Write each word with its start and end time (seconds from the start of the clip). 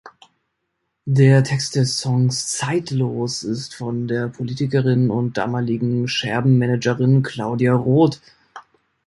Der 1.05 1.43
Text 1.43 1.75
des 1.75 1.99
Songs 1.99 2.47
"Zeitlos" 2.57 3.43
ist 3.43 3.75
von 3.75 4.07
der 4.07 4.29
Politikerin 4.29 5.11
und 5.11 5.37
damaligen 5.37 6.07
Scherben-Managerin 6.07 7.21
Claudia 7.21 7.75
Roth. 7.75 8.19